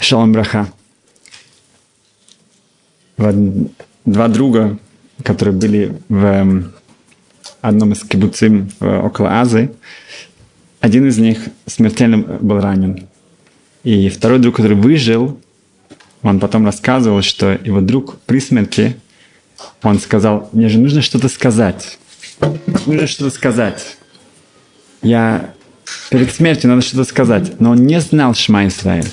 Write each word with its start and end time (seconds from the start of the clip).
Шалом 0.00 0.32
Браха. 0.32 0.68
Два 3.16 4.28
друга, 4.28 4.78
которые 5.24 5.54
были 5.54 6.00
в 6.08 6.24
эм, 6.24 6.72
одном 7.60 7.92
из 7.92 8.04
кибуцим 8.04 8.70
около 8.80 9.40
Азы, 9.40 9.72
один 10.80 11.08
из 11.08 11.18
них 11.18 11.40
смертельно 11.66 12.18
был 12.18 12.60
ранен. 12.60 13.08
И 13.82 14.08
второй 14.08 14.38
друг, 14.38 14.56
который 14.56 14.76
выжил, 14.76 15.40
он 16.22 16.40
потом 16.40 16.64
рассказывал, 16.64 17.22
что 17.22 17.52
его 17.52 17.80
друг 17.80 18.20
при 18.20 18.40
смерти, 18.40 18.96
он 19.82 19.98
сказал, 19.98 20.48
мне 20.52 20.68
же 20.68 20.78
нужно 20.78 21.02
что-то 21.02 21.28
сказать. 21.28 21.98
Нужно 22.86 23.06
что-то 23.06 23.34
сказать. 23.34 23.96
Я 25.02 25.54
перед 26.10 26.32
смертью 26.32 26.70
надо 26.70 26.82
что-то 26.82 27.04
сказать. 27.04 27.60
Но 27.60 27.70
он 27.70 27.86
не 27.86 28.00
знал 28.00 28.34
Шма 28.34 28.66
Исраиль. 28.68 29.08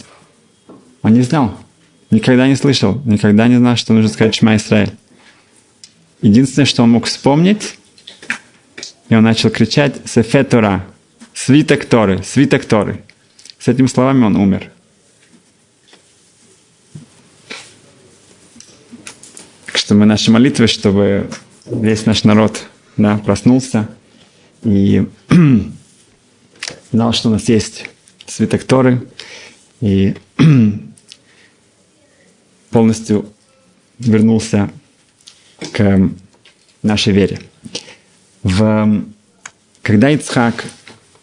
Он 1.06 1.14
не 1.14 1.22
знал. 1.22 1.56
Никогда 2.10 2.48
не 2.48 2.56
слышал. 2.56 3.00
Никогда 3.06 3.48
не 3.48 3.58
знал, 3.58 3.76
что 3.76 3.94
нужно 3.94 4.10
сказать 4.10 4.34
Шма 4.34 4.56
Исраиль. 4.56 4.92
Единственное, 6.24 6.66
что 6.66 6.82
он 6.82 6.90
мог 6.90 7.06
вспомнить, 7.06 7.78
и 9.10 9.16
он 9.16 9.24
начал 9.24 9.52
кричать 9.52 9.98
«Сефе 10.06 10.44
Тора», 10.44 10.84
«Свиток 11.32 11.86
Торы», 11.86 12.24
«Свиток 12.24 12.66
Торы». 12.66 13.04
С 13.60 13.68
этими 13.68 13.86
словами 13.86 14.24
он 14.24 14.36
умер. 14.36 14.72
Так 19.68 19.78
что 19.78 19.94
мы 19.94 20.08
наши 20.08 20.32
молитвы, 20.32 20.66
чтобы 20.66 21.30
весь 21.68 22.08
наш 22.08 22.24
народ 22.24 22.64
да, 22.98 23.20
проснулся 23.20 23.88
и 24.64 25.08
знал, 26.92 27.14
что 27.14 27.30
у 27.30 27.32
нас 27.32 27.48
есть 27.48 27.92
свиток 28.26 28.64
Торы, 28.64 29.08
и 29.82 30.16
полностью 32.76 33.26
вернулся 34.00 34.70
к 35.72 36.10
нашей 36.84 37.14
вере. 37.14 37.40
В, 38.44 39.02
когда 39.82 40.10
Ицхак 40.10 40.66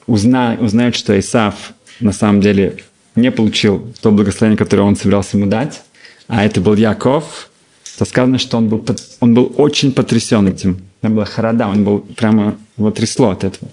узна, 0.06 0.56
узнает, 0.58 0.96
что 0.96 1.12
Исав 1.20 1.74
на 2.00 2.12
самом 2.12 2.40
деле 2.40 2.78
не 3.16 3.30
получил 3.30 3.92
то 4.00 4.10
благословение, 4.10 4.56
которое 4.56 4.84
он 4.84 4.96
собирался 4.96 5.36
ему 5.36 5.46
дать, 5.46 5.82
а 6.27 6.42
это 6.42 6.62
был 6.62 6.74
Яков, 6.74 7.50
то 7.98 8.06
сказано, 8.06 8.38
что 8.38 8.56
он 8.56 8.70
был, 8.70 8.82
он 9.20 9.34
был 9.34 9.52
очень 9.58 9.92
потрясен 9.92 10.48
этим. 10.48 10.78
Это 11.02 11.12
была 11.12 11.27
харада, 11.27 11.68
он 11.68 11.84
был 11.84 11.98
прямо 11.98 12.56
его 12.78 12.90
трясло 12.92 13.28
от 13.28 13.44
этого. 13.44 13.70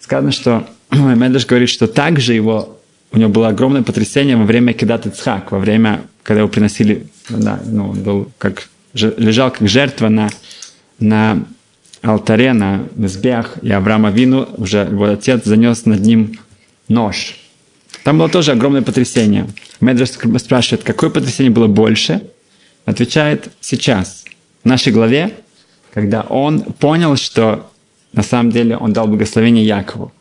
Сказано, 0.00 0.32
что 0.32 0.66
Медаш 0.90 1.44
говорит, 1.44 1.68
что 1.68 1.86
также 1.86 2.32
его, 2.32 2.78
у 3.12 3.18
него 3.18 3.28
было 3.28 3.48
огромное 3.48 3.82
потрясение 3.82 4.38
во 4.38 4.44
время 4.44 4.72
Кедат 4.72 5.04
Ицхак, 5.04 5.52
во 5.52 5.58
время 5.58 6.00
когда 6.24 6.40
его 6.40 6.48
приносили, 6.48 7.06
да, 7.28 7.60
ну, 7.64 7.90
он 7.90 8.02
был 8.02 8.32
как, 8.38 8.68
лежал 8.94 9.52
как 9.52 9.68
жертва 9.68 10.08
на, 10.08 10.30
на 10.98 11.44
алтаре, 12.02 12.52
на 12.54 12.88
мезбех, 12.96 13.58
и 13.62 13.70
Авраама 13.70 14.10
Вину, 14.10 14.48
уже 14.56 14.78
его 14.78 15.04
отец 15.04 15.44
занес 15.44 15.84
над 15.84 16.00
ним 16.00 16.40
нож. 16.88 17.36
Там 18.02 18.18
было 18.18 18.28
тоже 18.28 18.52
огромное 18.52 18.82
потрясение. 18.82 19.46
Медрес 19.80 20.18
спрашивает, 20.38 20.82
какое 20.82 21.10
потрясение 21.10 21.52
было 21.52 21.66
больше? 21.66 22.22
Отвечает, 22.86 23.50
сейчас, 23.60 24.24
в 24.62 24.68
нашей 24.68 24.92
главе, 24.92 25.34
когда 25.92 26.22
он 26.22 26.62
понял, 26.62 27.16
что 27.16 27.70
на 28.12 28.22
самом 28.22 28.50
деле 28.50 28.76
он 28.76 28.92
дал 28.92 29.06
благословение 29.06 29.64
Якову. 29.64 30.12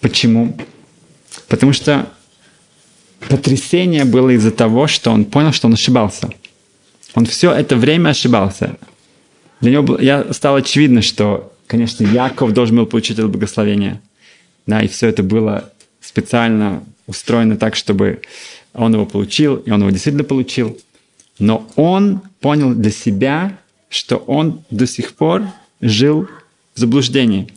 Почему? 0.00 0.56
Потому 1.48 1.72
что 1.72 2.06
потрясение 3.28 4.04
было 4.04 4.30
из-за 4.30 4.50
того, 4.50 4.86
что 4.86 5.10
он 5.10 5.24
понял, 5.24 5.52
что 5.52 5.68
он 5.68 5.74
ошибался. 5.74 6.28
Он 7.14 7.26
все 7.26 7.52
это 7.52 7.76
время 7.76 8.10
ошибался. 8.10 8.76
Для 9.60 9.72
него 9.72 9.82
было, 9.82 10.00
я 10.00 10.32
стало 10.32 10.58
очевидно, 10.58 11.02
что, 11.02 11.52
конечно, 11.66 12.04
Яков 12.04 12.52
должен 12.52 12.76
был 12.76 12.86
получить 12.86 13.18
это 13.18 13.28
благословение. 13.28 14.00
Да, 14.66 14.80
и 14.82 14.88
все 14.88 15.08
это 15.08 15.22
было 15.22 15.70
специально 16.00 16.82
устроено 17.06 17.56
так, 17.56 17.76
чтобы 17.76 18.20
он 18.74 18.92
его 18.94 19.06
получил, 19.06 19.56
и 19.56 19.70
он 19.70 19.80
его 19.80 19.90
действительно 19.90 20.24
получил. 20.24 20.78
Но 21.38 21.66
он 21.76 22.20
понял 22.40 22.74
для 22.74 22.90
себя, 22.90 23.58
что 23.88 24.16
он 24.16 24.64
до 24.70 24.86
сих 24.86 25.14
пор 25.14 25.44
жил 25.80 26.28
в 26.74 26.80
заблуждении, 26.80 27.48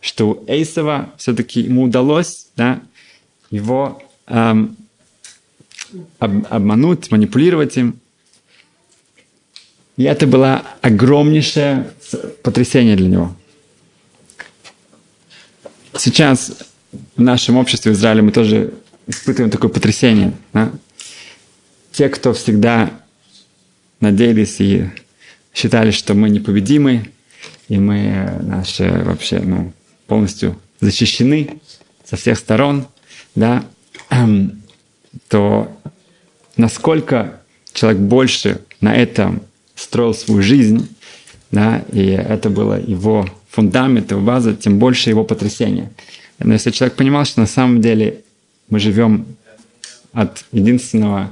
что 0.00 0.30
у 0.30 0.44
Эйсова 0.46 1.10
все-таки 1.16 1.60
ему 1.60 1.84
удалось 1.84 2.48
да, 2.56 2.80
его 3.50 4.02
эм, 4.26 4.76
об, 6.18 6.46
обмануть, 6.50 7.10
манипулировать 7.10 7.76
им. 7.76 8.00
И 9.96 10.04
это 10.04 10.26
было 10.26 10.62
огромнейшее 10.82 11.90
потрясение 12.42 12.96
для 12.96 13.08
него. 13.08 13.36
Сейчас 15.96 16.52
в 17.16 17.20
нашем 17.20 17.56
обществе 17.56 17.92
в 17.92 17.94
Израиле 17.94 18.22
мы 18.22 18.32
тоже 18.32 18.74
испытываем 19.06 19.50
такое 19.50 19.70
потрясение. 19.70 20.32
Да? 20.52 20.70
Те, 21.92 22.08
кто 22.08 22.34
всегда 22.34 22.90
надеялись 24.00 24.60
и 24.60 24.90
считали, 25.54 25.90
что 25.90 26.14
мы 26.14 26.28
непобедимы, 26.28 27.10
и 27.68 27.78
мы 27.78 28.38
наши 28.42 28.90
вообще 29.04 29.40
ну, 29.40 29.72
полностью 30.06 30.60
защищены 30.80 31.60
со 32.04 32.16
всех 32.16 32.38
сторон, 32.38 32.86
да, 33.34 33.64
эм, 34.10 34.62
то 35.28 35.70
насколько 36.56 37.40
человек 37.72 38.00
больше 38.00 38.60
на 38.80 38.94
этом 38.94 39.42
строил 39.74 40.14
свою 40.14 40.42
жизнь, 40.42 40.88
да, 41.50 41.84
и 41.92 42.06
это 42.06 42.50
было 42.50 42.80
его 42.80 43.28
фундамент, 43.50 44.10
его 44.10 44.20
база, 44.20 44.54
тем 44.54 44.78
больше 44.78 45.10
его 45.10 45.24
потрясения. 45.24 45.90
Но 46.38 46.52
если 46.52 46.70
человек 46.70 46.96
понимал, 46.96 47.24
что 47.24 47.40
на 47.40 47.46
самом 47.46 47.80
деле 47.80 48.22
мы 48.68 48.78
живем 48.78 49.26
от 50.12 50.44
единственного 50.52 51.30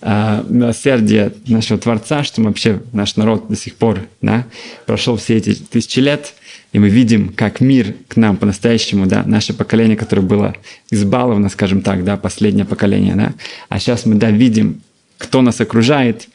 э, 0.00 0.44
милосердия 0.48 1.32
нашего 1.46 1.78
Творца, 1.78 2.22
что 2.24 2.40
мы 2.40 2.48
вообще, 2.48 2.80
наш 2.92 3.16
народ 3.16 3.48
до 3.48 3.56
сих 3.56 3.74
пор 3.74 4.00
да, 4.20 4.46
прошел 4.86 5.16
все 5.16 5.36
эти 5.36 5.54
тысячи 5.54 6.00
лет, 6.00 6.34
и 6.72 6.78
мы 6.78 6.88
видим, 6.88 7.32
как 7.32 7.60
мир 7.60 7.94
к 8.08 8.16
нам 8.16 8.36
по-настоящему, 8.36 9.06
да, 9.06 9.22
наше 9.24 9.54
поколение, 9.54 9.96
которое 9.96 10.22
было 10.22 10.54
избаловано, 10.90 11.48
скажем 11.48 11.82
так, 11.82 12.04
да, 12.04 12.16
последнее 12.16 12.66
поколение, 12.66 13.14
да, 13.14 13.34
а 13.68 13.78
сейчас 13.78 14.04
мы, 14.04 14.16
да, 14.16 14.30
видим, 14.30 14.82
кто 15.16 15.40
нас 15.40 15.60
окружает, 15.60 16.28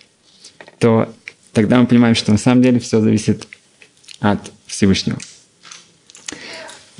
то 0.80 1.14
тогда 1.54 1.80
мы 1.80 1.86
понимаем, 1.86 2.16
что 2.16 2.32
на 2.32 2.38
самом 2.38 2.62
деле 2.64 2.80
все 2.80 3.00
зависит 3.00 3.48
от 4.20 4.52
Всевышнего. 4.66 5.20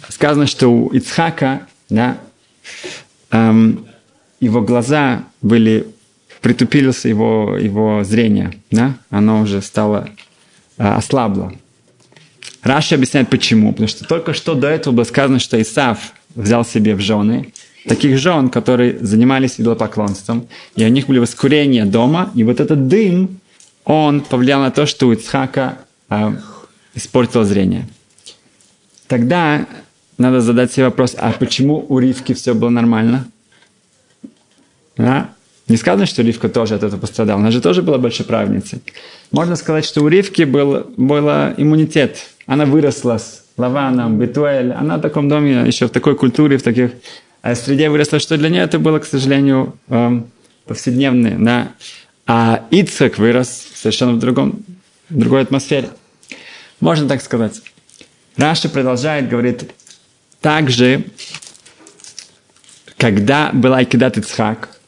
Сказано, 0.10 0.46
что 0.46 0.68
у 0.68 0.90
Ицхака, 0.90 1.68
да, 1.90 2.20
эм, 3.32 3.88
его 4.40 4.62
глаза 4.62 5.24
были, 5.42 5.88
притупилось 6.42 7.06
его, 7.06 7.58
его 7.58 8.04
зрение, 8.04 8.54
да, 8.70 8.98
оно 9.10 9.42
уже 9.42 9.62
стало, 9.62 10.10
э, 10.78 10.88
ослабло. 10.88 11.54
Раша 12.64 12.96
объясняет 12.96 13.30
почему. 13.30 13.72
Потому 13.72 13.88
что 13.88 14.06
только 14.06 14.34
что 14.34 14.56
до 14.56 14.68
этого 14.68 14.94
было 14.94 15.04
сказано, 15.04 15.40
что 15.40 15.62
Исав 15.62 16.14
взял 16.36 16.66
себе 16.66 16.96
в 16.96 17.00
жены 17.00 17.54
таких 17.88 18.18
жен, 18.18 18.50
которые 18.50 18.98
занимались 19.00 19.60
идолопоклонством, 19.60 20.48
и 20.76 20.86
у 20.86 20.88
них 20.88 21.08
были 21.08 21.20
воскурения 21.20 21.86
дома, 21.86 22.32
и 22.34 22.44
вот 22.44 22.62
этот 22.62 22.88
дым, 22.88 23.42
он 23.84 24.22
повлиял 24.22 24.62
на 24.62 24.72
то, 24.72 24.86
что 24.86 25.08
у 25.08 25.12
Ицхака 25.12 25.80
э, 26.10 26.32
испортило 26.96 27.44
зрение. 27.44 27.88
Тогда 29.08 29.68
надо 30.18 30.40
задать 30.40 30.72
себе 30.72 30.86
вопрос, 30.86 31.16
а 31.18 31.34
почему 31.34 31.86
у 31.90 32.00
Ривки 32.00 32.34
все 32.34 32.54
было 32.54 32.70
нормально? 32.70 33.28
Да? 34.96 35.32
Не 35.68 35.78
сказано, 35.78 36.06
что 36.06 36.22
Ривка 36.22 36.50
тоже 36.50 36.76
от 36.76 36.84
этого 36.84 37.00
пострадала. 37.00 37.40
Она 37.40 37.52
же 37.52 37.62
тоже 37.62 37.82
была 37.82 37.98
большой 37.98 38.26
праведницей. 38.26 38.82
Можно 39.32 39.56
сказать, 39.56 39.86
что 39.86 40.02
у 40.02 40.08
Ривки 40.08 40.44
был, 40.44 40.92
был 40.98 41.28
иммунитет. 41.58 42.18
Она 42.46 42.66
выросла 42.66 43.18
с 43.18 43.46
Лаваном, 43.58 44.18
Бетуэль. 44.18 44.74
Она 44.74 44.98
в 44.98 45.02
таком 45.02 45.30
доме, 45.30 45.64
еще 45.66 45.88
в 45.88 45.92
такой 45.92 46.16
культуре, 46.16 46.58
в 46.58 46.64
таких 46.64 46.92
а 47.44 47.56
среде 47.56 47.90
выросла, 47.90 48.20
что 48.20 48.38
для 48.38 48.48
нее 48.48 48.62
это 48.64 48.80
было, 48.80 49.00
к 49.00 49.06
сожалению, 49.06 49.78
эм, 49.90 50.32
повседневное. 50.66 51.38
Да? 51.38 51.72
А 52.26 52.66
Ицхак 52.72 53.18
вырос 53.18 53.68
совершенно 53.76 54.14
в, 54.14 54.20
другом, 54.20 54.64
в 55.10 55.20
другой 55.20 55.42
атмосфере. 55.42 55.90
Можно 56.80 57.08
так 57.10 57.22
сказать. 57.22 57.62
Раша 58.38 58.70
продолжает, 58.70 59.28
говорит, 59.28 59.70
также, 60.40 61.04
когда 62.98 63.52
была 63.52 63.80
Айкидат 63.80 64.18
Ицхак, 64.18 64.80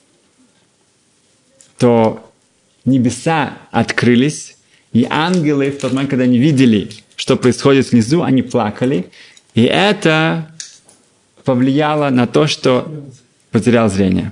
то 1.77 2.31
небеса 2.85 3.57
открылись, 3.71 4.57
и 4.93 5.05
ангелы 5.09 5.71
в 5.71 5.79
тот 5.79 5.93
момент, 5.93 6.09
когда 6.09 6.23
они 6.23 6.37
видели, 6.37 6.89
что 7.15 7.35
происходит 7.35 7.91
внизу, 7.91 8.23
они 8.23 8.41
плакали, 8.41 9.07
и 9.53 9.63
это 9.63 10.51
повлияло 11.43 12.09
на 12.09 12.27
то, 12.27 12.47
что 12.47 12.91
потерял 13.51 13.89
зрение. 13.89 14.31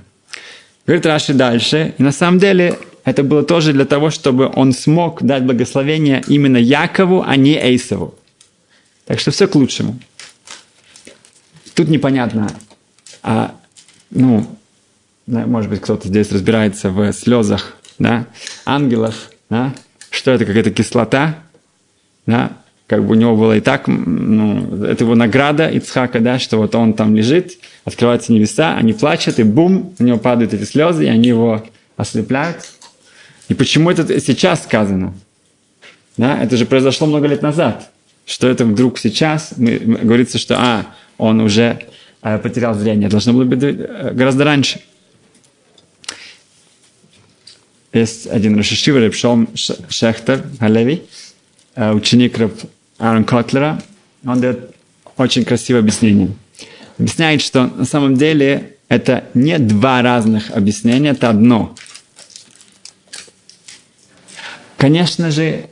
Говорит 0.86 1.06
Раши 1.06 1.34
дальше, 1.34 1.94
и 1.96 2.02
на 2.02 2.12
самом 2.12 2.38
деле 2.38 2.78
это 3.04 3.22
было 3.22 3.42
тоже 3.42 3.72
для 3.72 3.84
того, 3.84 4.10
чтобы 4.10 4.50
он 4.54 4.72
смог 4.72 5.22
дать 5.22 5.44
благословение 5.44 6.22
именно 6.26 6.56
Якову, 6.56 7.22
а 7.26 7.36
не 7.36 7.56
Эйсову. 7.56 8.14
Так 9.06 9.20
что 9.20 9.30
все 9.30 9.46
к 9.46 9.54
лучшему. 9.54 9.98
Тут 11.74 11.88
непонятно, 11.88 12.48
а, 13.22 13.54
ну, 14.10 14.46
может 15.26 15.70
быть, 15.70 15.80
кто-то 15.80 16.08
здесь 16.08 16.30
разбирается 16.32 16.90
в 16.90 17.12
слезах, 17.12 17.74
да, 17.98 18.26
ангелов, 18.66 19.30
да, 19.50 19.72
что 20.10 20.30
это, 20.30 20.44
какая-то 20.44 20.70
кислота, 20.70 21.38
да, 22.26 22.52
как 22.86 23.04
бы 23.04 23.12
у 23.12 23.14
него 23.14 23.36
было 23.36 23.56
и 23.56 23.60
так, 23.60 23.86
ну, 23.86 24.84
это 24.84 25.04
его 25.04 25.14
награда 25.14 25.68
Ицхака, 25.68 26.20
да, 26.20 26.38
что 26.38 26.58
вот 26.58 26.74
он 26.74 26.92
там 26.92 27.16
лежит, 27.16 27.58
открываются 27.84 28.32
небеса, 28.32 28.76
они 28.76 28.92
плачут, 28.92 29.38
и 29.38 29.42
бум, 29.42 29.94
у 29.98 30.02
него 30.02 30.18
падают 30.18 30.52
эти 30.52 30.64
слезы, 30.64 31.06
и 31.06 31.08
они 31.08 31.28
его 31.28 31.64
ослепляют. 31.96 32.68
И 33.48 33.54
почему 33.54 33.90
это 33.90 34.20
сейчас 34.20 34.64
сказано? 34.64 35.14
Да, 36.16 36.42
это 36.42 36.56
же 36.56 36.66
произошло 36.66 37.06
много 37.06 37.26
лет 37.26 37.42
назад. 37.42 37.90
Что 38.26 38.48
это 38.48 38.64
вдруг 38.64 38.98
сейчас? 38.98 39.54
Мы, 39.56 39.78
говорится, 39.78 40.38
что 40.38 40.56
а, 40.58 40.86
он 41.18 41.40
уже 41.40 41.80
э, 42.22 42.38
потерял 42.38 42.74
зрение. 42.74 43.08
Должно 43.08 43.32
было 43.32 43.44
быть 43.44 43.62
э, 43.62 44.12
гораздо 44.14 44.44
раньше. 44.44 44.80
Есть 47.94 48.26
один 48.26 48.58
Рашишива, 48.58 48.98
Репшом 48.98 49.48
Шехтер, 49.54 50.44
Галеви, 50.58 51.04
э, 51.76 51.92
ученик 51.92 52.36
Раб 52.36 52.52
Аарон 52.98 53.24
Котлера. 53.24 53.80
Он 54.26 54.40
дает 54.40 54.74
очень 55.16 55.44
красивое 55.44 55.80
объяснение. 55.80 56.30
Объясняет, 56.98 57.40
что 57.40 57.68
на 57.68 57.84
самом 57.84 58.16
деле 58.16 58.74
это 58.88 59.24
не 59.34 59.58
два 59.58 60.02
разных 60.02 60.50
объяснения, 60.50 61.10
это 61.10 61.30
одно. 61.30 61.76
Конечно 64.76 65.30
же, 65.30 65.66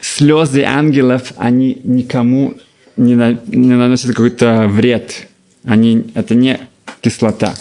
слезы 0.00 0.62
ангелов, 0.62 1.32
они 1.36 1.80
никому 1.82 2.54
не, 2.96 3.16
на, 3.16 3.32
не 3.46 3.74
наносят 3.74 4.10
какой-то 4.10 4.68
вред. 4.68 5.26
Они, 5.64 6.12
это 6.14 6.36
не 6.36 6.60
кислота. 7.00 7.56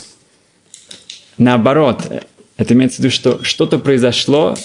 Наоборот, 1.40 2.08
это 2.57 2.74
имеется 2.74 2.98
в 2.98 3.00
виду, 3.00 3.12
что 3.12 3.44
что-то 3.44 3.80
произошло, 3.80 4.56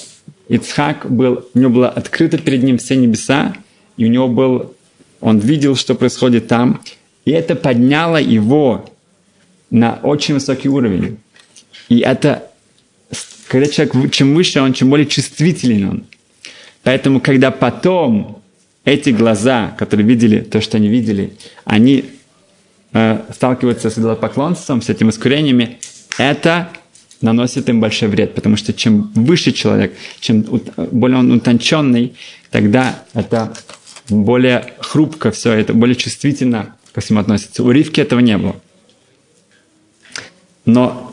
Ицхак 0.49 1.11
был, 1.11 1.47
у 1.55 1.59
него 1.59 1.71
было 1.71 1.89
открыто 1.89 2.39
перед 2.39 2.63
ним 2.63 2.79
все 2.79 2.97
небеса, 2.97 3.55
и 3.97 4.05
у 4.05 4.09
него 4.09 4.29
был, 4.29 4.75
он 5.21 5.39
видел, 5.39 5.77
что 5.77 5.95
происходит 5.95 6.49
там, 6.49 6.81
и 7.25 7.31
это 7.33 7.55
подняло 7.55 8.17
его 8.17 8.91
на 9.71 10.01
очень 10.03 10.35
высокий 10.35 10.69
уровень. 10.69 11.19
И 11.89 12.01
это, 12.01 12.51
когда 13.49 13.69
человек, 13.69 14.13
чем 14.13 14.35
выше 14.35 14.61
он, 14.61 14.73
чем 14.73 14.91
более 14.91 15.07
чувствителен 15.07 15.89
он. 15.89 16.05
Поэтому, 16.83 17.21
когда 17.21 17.51
потом 17.51 18.43
эти 18.85 19.11
глаза, 19.11 19.75
которые 19.79 20.07
видели 20.07 20.41
то, 20.41 20.61
что 20.61 20.79
они 20.79 20.89
видели, 20.89 21.35
они 21.65 22.07
э, 22.93 23.21
сталкиваются 23.35 23.91
с 23.91 23.99
идолопоклонством, 23.99 24.81
с 24.83 24.89
этими 24.89 25.11
искурениями, 25.11 25.79
это 26.19 26.71
наносит 27.21 27.69
им 27.69 27.81
большой 27.81 28.09
вред, 28.09 28.35
потому 28.35 28.57
что 28.57 28.73
чем 28.73 29.11
выше 29.15 29.53
человек, 29.53 29.95
чем 30.21 30.45
более 30.91 31.19
он 31.19 31.33
утонченный, 31.33 32.15
тогда 32.51 33.03
это 33.15 33.53
более 34.09 34.75
хрупко 34.81 35.31
все 35.31 35.53
это, 35.53 35.73
более 35.75 35.97
чувствительно 35.97 36.75
ко 36.93 37.01
всему 37.01 37.21
относится. 37.21 37.63
У 37.63 37.71
Ривки 37.71 38.01
этого 38.01 38.21
не 38.21 38.37
было. 38.37 38.57
Но, 40.65 41.13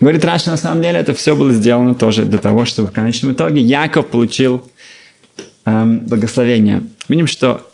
говорит 0.00 0.24
Раша, 0.24 0.50
на 0.50 0.56
самом 0.56 0.82
деле 0.82 0.98
это 0.98 1.14
все 1.14 1.36
было 1.36 1.52
сделано 1.52 1.94
тоже 1.94 2.24
для 2.24 2.38
того, 2.38 2.64
чтобы 2.64 2.88
в 2.88 2.92
конечном 2.92 3.32
итоге 3.32 3.60
Яков 3.60 4.08
получил 4.08 4.68
эм, 5.64 6.00
благословение. 6.00 6.82
Видим, 7.08 7.26
что 7.26 7.68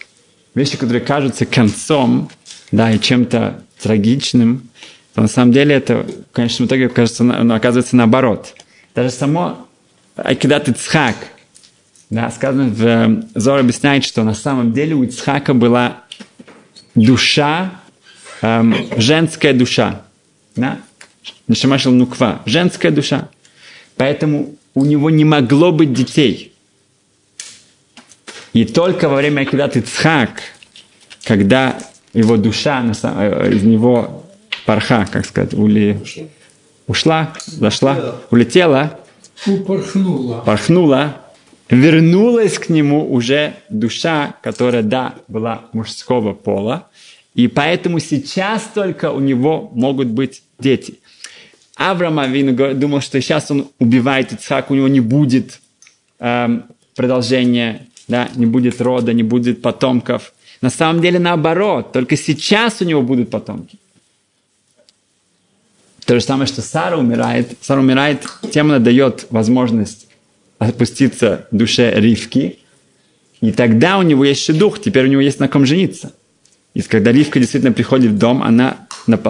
вещи, 0.54 0.76
которые 0.76 1.02
кажутся 1.02 1.46
концом, 1.46 2.30
да, 2.70 2.92
и 2.92 3.00
чем-то 3.00 3.62
трагичным, 3.82 4.68
то 5.14 5.20
на 5.20 5.28
самом 5.28 5.52
деле 5.52 5.76
это 5.76 6.04
в 6.04 6.34
конечном 6.34 6.66
итоге 6.66 6.88
кажется, 6.88 7.22
ну, 7.22 7.54
оказывается 7.54 7.94
наоборот. 7.96 8.54
Даже 8.94 9.10
само 9.10 9.68
Айкидат 10.16 10.68
Ицхак, 10.68 11.16
да, 12.10 12.30
сказано 12.30 12.68
в 12.68 12.84
э, 12.84 13.22
Зор 13.34 13.60
объясняет, 13.60 14.04
что 14.04 14.24
на 14.24 14.34
самом 14.34 14.72
деле 14.72 14.94
у 14.94 15.04
Ицхака 15.04 15.54
была 15.54 16.02
душа, 16.94 17.80
эм, 18.42 18.74
женская 18.96 19.52
душа. 19.52 20.02
Да? 20.56 20.78
Нишамашил 21.48 21.92
Нуква, 21.92 22.42
женская 22.44 22.90
душа. 22.90 23.28
Поэтому 23.96 24.56
у 24.74 24.84
него 24.84 25.10
не 25.10 25.24
могло 25.24 25.72
быть 25.72 25.92
детей. 25.92 26.52
И 28.52 28.64
только 28.64 29.08
во 29.08 29.16
время 29.16 29.42
Акидат 29.42 29.76
Ицхак, 29.76 30.42
когда 31.24 31.78
его 32.12 32.36
душа 32.36 32.84
э, 32.84 33.52
из 33.52 33.62
него 33.62 34.23
парха, 34.64 35.06
как 35.10 35.26
сказать, 35.26 35.54
ули, 35.54 36.00
ушла, 36.86 37.34
зашла, 37.46 38.16
улетела, 38.30 38.98
Упорхнула. 39.46 40.40
порхнула, 40.40 41.16
вернулась 41.68 42.58
к 42.58 42.68
нему 42.68 43.12
уже 43.12 43.54
душа, 43.68 44.36
которая, 44.42 44.82
да, 44.82 45.14
была 45.28 45.62
мужского 45.72 46.34
пола, 46.34 46.88
и 47.34 47.48
поэтому 47.48 47.98
сейчас 47.98 48.62
только 48.74 49.10
у 49.10 49.20
него 49.20 49.70
могут 49.74 50.08
быть 50.08 50.42
дети. 50.58 51.00
Авраам 51.76 52.20
Авину 52.20 52.74
думал, 52.74 53.00
что 53.00 53.20
сейчас 53.20 53.50
он 53.50 53.68
убивает 53.80 54.32
Ицхак, 54.32 54.70
у 54.70 54.74
него 54.74 54.86
не 54.86 55.00
будет 55.00 55.60
эм, 56.20 56.64
продолжения 56.94 57.88
да, 58.08 58.28
не 58.34 58.46
будет 58.46 58.80
рода, 58.80 59.12
не 59.12 59.22
будет 59.22 59.62
потомков. 59.62 60.32
На 60.60 60.70
самом 60.70 61.02
деле 61.02 61.18
наоборот, 61.18 61.92
только 61.92 62.16
сейчас 62.16 62.80
у 62.80 62.84
него 62.84 63.02
будут 63.02 63.30
потомки. 63.30 63.78
То 66.06 66.18
же 66.18 66.24
самое, 66.24 66.46
что 66.46 66.60
Сара 66.62 66.96
умирает. 66.96 67.56
Сара 67.60 67.80
умирает, 67.80 68.24
тем 68.50 68.70
она 68.70 68.78
дает 68.78 69.26
возможность 69.30 70.06
опуститься 70.58 71.46
душе 71.50 71.92
Ривки, 71.96 72.58
и 73.40 73.52
тогда 73.52 73.98
у 73.98 74.02
него 74.02 74.24
есть 74.24 74.56
дух, 74.56 74.80
теперь 74.80 75.04
у 75.04 75.08
него 75.08 75.20
есть 75.20 75.40
на 75.40 75.48
ком 75.48 75.66
жениться. 75.66 76.12
И 76.72 76.82
когда 76.82 77.12
Ривка 77.12 77.38
действительно 77.38 77.72
приходит 77.72 78.12
в 78.12 78.18
дом, 78.18 78.42
она 78.42 78.86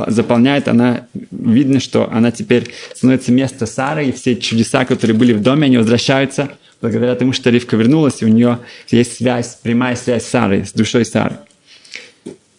заполняет, 0.07 0.69
она 0.69 1.07
видно, 1.31 1.81
что 1.81 2.11
она 2.11 2.31
теперь 2.31 2.71
становится 2.95 3.33
место 3.33 3.67
Сары, 3.67 4.07
и 4.07 4.13
все 4.13 4.37
чудеса, 4.37 4.85
которые 4.85 5.17
были 5.17 5.33
в 5.33 5.43
доме, 5.43 5.67
они 5.67 5.79
возвращаются 5.79 6.51
благодаря 6.81 7.15
тому, 7.15 7.33
что 7.33 7.51
Ривка 7.51 7.77
вернулась, 7.77 8.23
и 8.23 8.25
у 8.25 8.29
нее 8.29 8.61
есть 8.89 9.17
связь, 9.17 9.59
прямая 9.63 9.97
связь 9.97 10.25
с 10.25 10.29
Сарой, 10.29 10.65
с 10.65 10.73
душой 10.73 11.05
Сары. 11.05 11.39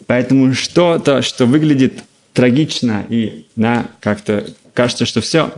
Поэтому 0.07 0.53
что-то, 0.53 1.21
что 1.21 1.45
выглядит 1.45 2.03
трагично 2.35 3.05
и 3.09 3.47
да, 3.55 3.87
как-то 4.01 4.45
кажется, 4.73 5.05
что 5.05 5.21
все, 5.21 5.53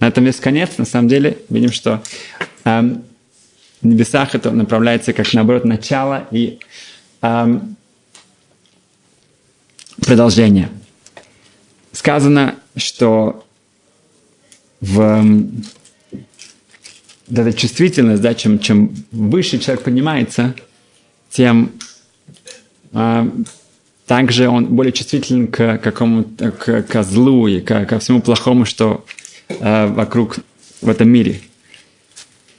на 0.00 0.08
этом 0.08 0.24
есть 0.24 0.40
конец, 0.40 0.78
на 0.78 0.84
самом 0.84 1.08
деле 1.08 1.38
видим, 1.48 1.70
что 1.70 2.02
эм, 2.64 3.04
в 3.80 3.86
небесах 3.86 4.34
это 4.34 4.50
направляется 4.50 5.12
как 5.12 5.32
наоборот 5.34 5.64
начало 5.64 6.26
и 6.32 6.58
эм, 7.20 7.76
продолжение. 10.04 10.70
Сказано, 11.92 12.56
что 12.76 13.44
в 14.80 15.22
вот 17.28 17.38
эта 17.38 17.52
чувствительность, 17.52 18.20
да, 18.20 18.34
чем, 18.34 18.58
чем 18.58 18.94
выше 19.10 19.58
человек 19.58 19.84
поднимается, 19.84 20.54
тем 21.30 21.72
э, 22.92 23.30
также 24.12 24.46
он 24.46 24.66
более 24.66 24.92
чувствителен 24.92 25.46
к 25.46 25.78
какому-то 25.78 26.50
к, 26.50 26.82
к 26.82 27.02
злу 27.02 27.48
и 27.48 27.62
к, 27.62 27.86
ко 27.86 27.98
всему 27.98 28.20
плохому, 28.20 28.66
что 28.66 29.06
э, 29.48 29.86
вокруг 29.86 30.36
в 30.82 30.90
этом 30.90 31.08
мире. 31.08 31.40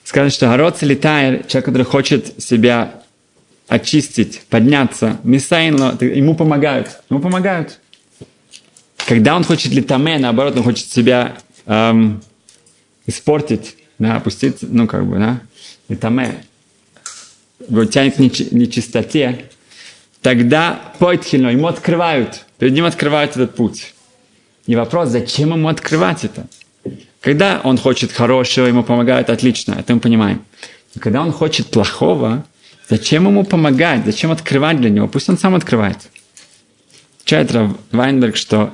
Сказано, 0.04 0.32
что 0.32 0.48
город 0.48 0.82
летает, 0.82 1.48
человек, 1.48 1.66
который 1.66 1.84
хочет 1.84 2.44
себя 2.44 3.04
очистить, 3.68 4.42
подняться, 4.50 5.20
мисайнло, 5.24 5.96
ему 6.02 6.36
помогают, 6.36 7.04
ему 7.12 7.20
помогают. 7.20 7.80
Когда 9.08 9.36
он 9.36 9.44
хочет 9.44 9.74
летаме, 9.74 10.18
наоборот, 10.18 10.58
он 10.58 10.64
хочет 10.64 10.88
себя 10.88 11.38
эм, 11.68 12.24
испортить, 13.06 13.76
да, 14.00 14.16
опуститься, 14.16 14.66
ну, 14.68 14.88
как 14.88 15.06
бы, 15.06 15.20
да, 15.20 15.40
и 15.88 15.94
таме, 15.94 16.46
его 17.70 17.86
тянет 17.86 18.16
к 18.16 18.20
нечистоте, 18.20 19.52
тогда 20.24 20.80
пойтхильно, 20.98 21.50
ему 21.50 21.68
открывают, 21.68 22.46
перед 22.58 22.74
ним 22.74 22.86
открывают 22.86 23.32
этот 23.32 23.56
путь. 23.56 23.94
И 24.66 24.76
вопрос, 24.76 25.10
зачем 25.10 25.52
ему 25.52 25.68
открывать 25.68 26.24
это? 26.24 26.48
Когда 27.20 27.62
он 27.64 27.78
хочет 27.78 28.12
хорошего, 28.12 28.66
ему 28.66 28.84
помогают, 28.84 29.30
отлично, 29.30 29.76
это 29.78 29.94
мы 29.94 30.00
понимаем. 30.00 30.44
Но 30.96 31.02
когда 31.02 31.22
он 31.22 31.32
хочет 31.32 31.68
плохого, 31.68 32.46
зачем 32.90 33.28
ему 33.28 33.44
помогать, 33.44 34.06
зачем 34.06 34.32
открывать 34.32 34.80
для 34.80 34.90
него? 34.90 35.08
Пусть 35.08 35.30
он 35.30 35.38
сам 35.38 35.56
открывает. 35.56 35.98
Чает 37.26 37.52
Вайнберг, 37.92 38.36
что 38.36 38.74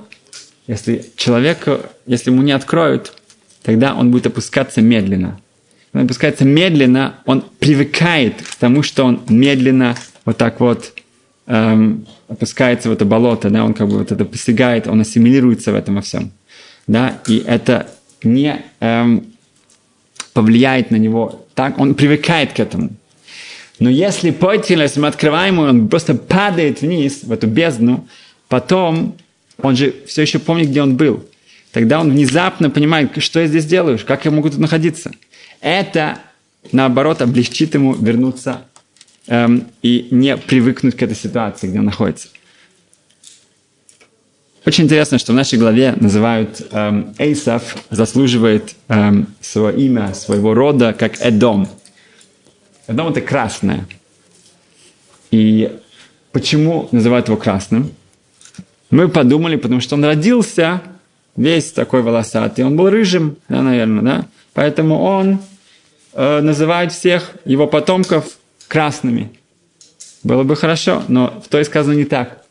если 0.67 1.05
человеку, 1.15 1.79
если 2.05 2.29
ему 2.29 2.43
не 2.43 2.51
откроют, 2.51 3.13
тогда 3.63 3.95
он 3.95 4.11
будет 4.11 4.27
опускаться 4.27 4.81
медленно. 4.81 5.39
Он 5.93 6.01
опускается 6.01 6.45
медленно, 6.45 7.15
он 7.25 7.41
привыкает 7.41 8.35
к 8.41 8.55
тому, 8.55 8.83
что 8.83 9.03
он 9.03 9.21
медленно 9.27 9.95
вот 10.25 10.37
так 10.37 10.59
вот 10.59 10.93
эм, 11.49 12.05
опускается 12.29 12.89
в 12.89 12.93
это 12.93 13.03
болото, 13.03 13.49
да, 13.49 13.65
он 13.65 13.73
как 13.73 13.89
бы 13.89 13.97
вот 13.97 14.11
это 14.11 14.23
постигает, 14.23 14.87
он 14.87 15.01
ассимилируется 15.01 15.71
в 15.73 15.75
этом 15.75 15.95
во 15.95 16.01
всем. 16.01 16.31
Да, 16.87 17.19
и 17.27 17.43
это 17.45 17.89
не 18.23 18.61
эм, 18.79 19.25
повлияет 20.33 20.91
на 20.91 20.95
него 20.95 21.45
так, 21.55 21.77
он 21.77 21.95
привыкает 21.95 22.53
к 22.53 22.59
этому. 22.59 22.91
Но 23.79 23.89
если 23.89 24.29
если 24.29 24.99
мы 24.99 25.07
открываем 25.07 25.55
его, 25.55 25.63
он 25.63 25.89
просто 25.89 26.13
падает 26.13 26.81
вниз, 26.81 27.23
в 27.23 27.31
эту 27.31 27.47
бездну, 27.47 28.07
потом 28.47 29.15
он 29.61 29.75
же 29.75 29.93
все 30.05 30.21
еще 30.21 30.39
помнит, 30.39 30.69
где 30.69 30.81
он 30.81 30.97
был. 30.97 31.25
Тогда 31.71 31.99
он 31.99 32.11
внезапно 32.11 32.69
понимает, 32.69 33.11
что 33.21 33.39
я 33.39 33.47
здесь 33.47 33.65
делаю, 33.65 33.99
как 34.05 34.25
я 34.25 34.31
могу 34.31 34.49
тут 34.49 34.59
находиться. 34.59 35.11
Это, 35.61 36.19
наоборот, 36.71 37.21
облегчит 37.21 37.73
ему 37.73 37.93
вернуться 37.93 38.61
эм, 39.29 39.67
и 39.81 40.07
не 40.11 40.35
привыкнуть 40.35 40.97
к 40.97 41.01
этой 41.01 41.15
ситуации, 41.15 41.67
где 41.67 41.79
он 41.79 41.85
находится. 41.85 42.27
Очень 44.65 44.85
интересно, 44.85 45.17
что 45.17 45.31
в 45.31 45.35
нашей 45.35 45.57
главе 45.57 45.93
называют 45.97 46.67
эм, 46.71 47.13
Эйсов, 47.17 47.77
заслуживает 47.89 48.75
эм, 48.89 49.27
свое 49.39 49.77
имя, 49.79 50.13
своего 50.13 50.53
рода, 50.53 50.93
как 50.93 51.21
Эдом. 51.21 51.69
Эдом– 52.87 53.07
это 53.09 53.21
красное. 53.21 53.87
И 55.31 55.77
почему 56.31 56.89
называют 56.91 57.27
его 57.27 57.37
красным? 57.37 57.91
Мы 58.89 59.07
подумали, 59.07 59.55
потому 59.55 59.79
что 59.79 59.95
он 59.95 60.03
родился 60.03 60.81
весь 61.35 61.71
такой 61.71 62.01
волосатый. 62.01 62.65
Он 62.65 62.75
был 62.75 62.89
рыжим, 62.89 63.37
да, 63.47 63.61
наверное, 63.61 64.01
да? 64.01 64.25
Поэтому 64.53 64.99
он 65.01 65.39
э, 66.13 66.41
называет 66.41 66.91
всех 66.91 67.31
его 67.45 67.67
потомков 67.67 68.38
красными. 68.69 69.31
Было 70.23 70.43
бы 70.43 70.55
хорошо, 70.55 71.03
но 71.09 71.41
в 71.45 71.49
той 71.49 71.65
сказано 71.65 71.93
не 71.93 72.05
так. 72.05 72.45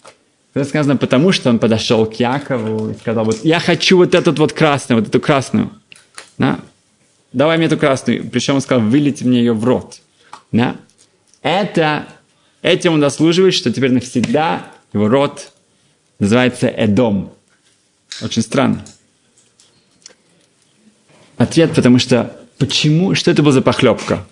Это 0.52 0.64
сказано 0.64 0.96
потому, 0.96 1.32
что 1.32 1.48
он 1.48 1.58
подошел 1.58 2.04
к 2.04 2.14
Якову 2.14 2.90
и 2.90 2.94
сказал, 2.94 3.24
вот 3.24 3.44
я 3.44 3.60
хочу 3.60 3.96
вот 3.96 4.14
этот 4.14 4.38
вот 4.38 4.52
красный, 4.52 4.96
вот 4.96 5.06
эту 5.06 5.20
красную. 5.20 5.70
Да? 6.36 6.58
Давай 7.32 7.56
мне 7.56 7.66
эту 7.66 7.78
красную. 7.78 8.28
Причем 8.28 8.56
он 8.56 8.60
сказал, 8.60 8.84
вылейте 8.84 9.24
мне 9.24 9.38
ее 9.38 9.52
в 9.52 9.64
рот. 9.64 10.00
Да? 10.50 10.76
Это, 11.42 12.08
этим 12.62 12.94
он 12.94 13.00
заслуживает, 13.00 13.54
что 13.54 13.72
теперь 13.72 13.92
навсегда 13.92 14.66
его 14.92 15.08
род 15.08 15.52
называется 16.18 16.66
Эдом. 16.66 17.32
Очень 18.22 18.42
странно. 18.42 18.84
Ответ, 21.36 21.74
потому 21.74 22.00
что 22.00 22.36
почему, 22.58 23.14
что 23.14 23.30
это 23.30 23.42
была 23.42 23.52
за 23.52 23.62
похлебка? 23.62 24.26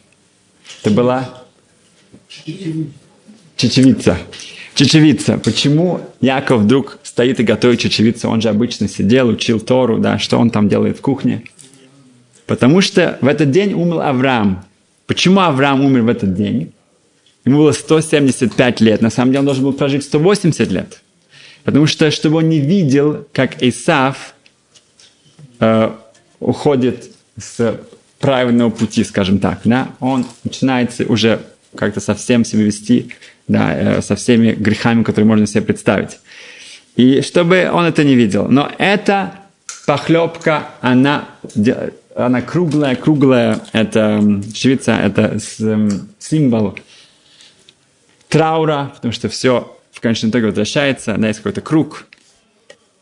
Это 0.83 0.91
была 0.91 1.46
чечевица. 3.57 4.19
Чечевица. 4.75 5.39
Почему 5.39 6.01
Яков 6.21 6.63
вдруг 6.63 6.99
стоит 7.03 7.41
и 7.41 7.45
готовит 7.45 7.81
чечевицу? 7.81 8.29
Он 8.29 8.41
же 8.41 8.49
обычно 8.49 8.89
сидел, 8.89 9.29
учил 9.29 9.61
Тору, 9.61 9.99
да, 9.99 10.19
что 10.19 10.39
он 10.39 10.51
там 10.51 10.69
делает 10.69 10.99
в 10.99 11.01
кухне. 11.01 11.45
Потому 12.47 12.81
что 12.81 13.19
в 13.21 13.27
этот 13.27 13.51
день 13.51 13.73
умер 13.73 14.03
Авраам. 14.03 14.65
Почему 15.07 15.41
Авраам 15.41 15.85
умер 15.85 16.03
в 16.03 16.09
этот 16.09 16.35
день? 16.35 16.73
Ему 17.45 17.59
было 17.59 17.73
175 17.73 18.81
лет. 18.81 19.01
На 19.01 19.11
самом 19.11 19.31
деле 19.31 19.41
он 19.41 19.47
должен 19.47 19.65
был 19.65 19.73
прожить 19.73 20.05
180 20.05 20.71
лет. 20.71 21.03
Потому 21.65 21.87
что, 21.87 22.11
чтобы 22.11 22.39
он 22.39 22.49
не 22.49 22.61
видел, 22.61 23.27
как 23.33 23.63
Исаф 23.63 24.35
э, 25.59 25.91
уходит 26.39 27.11
с 27.37 27.81
правильного 28.19 28.71
пути, 28.71 29.05
скажем 29.05 29.39
так, 29.39 29.61
да, 29.65 29.89
он 30.01 30.27
начинает 30.45 30.93
уже 31.09 31.41
как-то 31.77 32.01
совсем 32.01 32.45
себя 32.45 32.65
вести, 32.65 33.11
да, 33.49 33.75
э, 33.75 34.03
со 34.03 34.17
всеми 34.17 34.53
грехами, 34.53 35.03
которые 35.03 35.27
можно 35.27 35.47
себе 35.47 35.63
представить. 35.63 36.19
И 36.97 37.21
чтобы 37.21 37.71
он 37.73 37.85
это 37.85 38.05
не 38.05 38.15
видел. 38.15 38.49
Но 38.49 38.71
эта 38.79 39.35
похлебка, 39.87 40.69
она, 40.81 41.29
она 42.15 42.43
круглая, 42.43 42.97
круглая, 42.97 43.61
это 43.73 44.43
швейца, 44.55 44.97
это 44.97 45.39
символ 46.19 46.79
траура, 48.29 48.93
потому 48.95 49.13
что 49.13 49.29
все 49.29 49.77
в 49.93 50.01
конечном 50.01 50.31
итоге 50.31 50.47
возвращается, 50.47 51.15
да, 51.17 51.29
есть 51.29 51.41
какой-то 51.41 51.61
круг, 51.61 52.07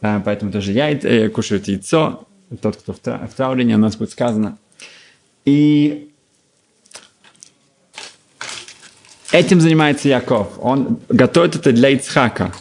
поэтому 0.01 0.53
тоже 0.53 0.73
яйца, 0.73 1.09
э, 1.09 1.29
кушают 1.29 1.67
яйцо, 1.67 2.27
тот, 2.61 2.77
кто 2.77 2.93
в, 2.93 2.99
тра- 2.99 3.29
в 3.31 3.35
трауре, 3.35 3.75
у 3.75 3.79
нас 3.79 3.97
будет 3.97 4.11
сказано. 4.11 4.59
И 5.45 6.11
этим 9.35 9.61
занимается 9.61 10.09
Яков. 10.09 10.49
Он 10.59 10.99
готовит 11.09 11.57
это 11.57 11.73
для 11.73 11.91
Ицхака. 11.91 12.53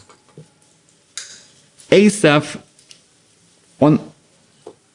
Эйсав, 1.89 2.57
он 3.79 4.01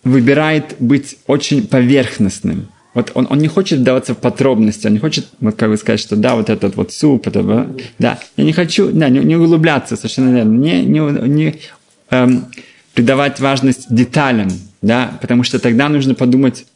выбирает 0.04 0.76
быть 0.78 1.18
очень 1.26 1.66
поверхностным– 1.66 2.68
вот 2.99 3.12
он, 3.14 3.28
он 3.30 3.38
не 3.38 3.47
хочет 3.47 3.78
вдаваться 3.78 4.14
в 4.14 4.18
подробности, 4.18 4.88
он 4.88 4.94
не 4.94 4.99
хочет, 4.99 5.28
вот 5.40 5.54
как 5.54 5.70
бы 5.70 5.76
сказать, 5.76 6.00
что 6.00 6.16
да, 6.16 6.35
вот 6.35 6.50
этот 6.50 6.75
вот 6.75 6.92
суп, 6.92 7.28
это, 7.28 7.68
да, 8.00 8.18
я 8.37 8.44
не 8.44 8.52
хочу, 8.52 8.90
да, 8.90 9.08
не, 9.08 9.20
не 9.20 9.37
углубляться 9.37 9.94
совершенно 9.94 10.35
верно, 10.35 10.56
не, 10.56 10.82
не, 10.85 10.99
не 11.28 11.54
эм, 12.11 12.47
придавать 12.94 13.38
важность 13.38 13.87
деталям, 13.94 14.49
да, 14.82 15.16
потому 15.20 15.44
что 15.44 15.61
тогда 15.61 15.88
нужно 15.88 16.16
подумать, 16.16 16.66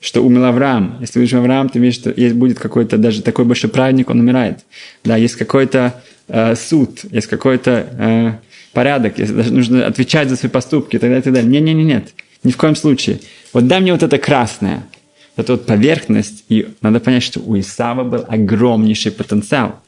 что 0.00 0.22
умер 0.22 0.44
Авраам. 0.44 0.98
Если 1.00 1.18
умер 1.18 1.36
Авраам, 1.36 1.68
ты 1.68 1.78
видишь, 1.78 1.96
что 1.96 2.12
есть, 2.14 2.34
будет 2.34 2.58
какой-то 2.58 2.98
даже 2.98 3.22
такой 3.22 3.44
большой 3.44 3.70
праведник, 3.70 4.10
он 4.10 4.20
умирает. 4.20 4.60
Да, 5.04 5.16
есть 5.16 5.36
какой-то 5.36 6.02
э, 6.28 6.54
суд, 6.54 7.00
есть 7.10 7.26
какой-то 7.26 7.86
э, 7.98 8.32
порядок, 8.72 9.18
есть, 9.18 9.34
даже 9.34 9.52
нужно 9.52 9.86
отвечать 9.86 10.28
за 10.28 10.36
свои 10.36 10.50
поступки 10.50 10.96
и 10.96 10.98
так 10.98 11.08
далее, 11.08 11.20
и 11.20 11.24
так 11.24 11.32
далее. 11.32 11.50
Не-не-не, 11.50 11.84
нет, 11.84 12.08
ни 12.44 12.52
в 12.52 12.56
коем 12.56 12.76
случае. 12.76 13.20
Вот 13.52 13.66
дай 13.66 13.80
мне 13.80 13.92
вот 13.92 14.02
это 14.02 14.18
красное– 14.18 14.84
это 15.36 15.52
вот 15.52 15.66
поверхность, 15.66 16.44
и 16.48 16.68
надо 16.80 16.98
понять, 16.98 17.22
что 17.22 17.40
у 17.40 17.58
Исава 17.58 18.04
был 18.04 18.24
огромнейший 18.26 19.12
потенциал. 19.12 19.80